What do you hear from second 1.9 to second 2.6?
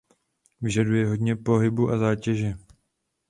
zátěže.